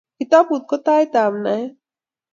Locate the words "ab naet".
1.23-1.73